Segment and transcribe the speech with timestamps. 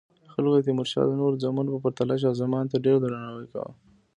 [0.31, 3.71] خلکو د تیمورشاه د نورو زامنو په پرتله شاه زمان ته ډیر درناوی کاوه.